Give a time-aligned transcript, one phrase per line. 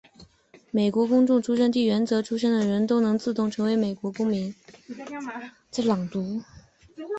[0.71, 4.51] 美国公民出生地原则出生的人都能自动成为美国公民。